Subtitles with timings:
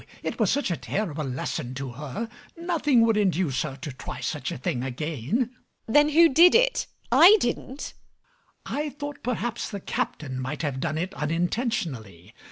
[0.23, 4.51] It was such a terrible lesson to her: nothing would induce her to try such
[4.51, 5.29] a thing again.
[5.37, 5.53] MRS HUSHABYE.
[5.89, 6.87] Then who did it?
[7.11, 7.93] I didn't.
[7.93, 7.93] MAZZINI.
[8.65, 12.33] I thought perhaps the captain might have done it unintentionally.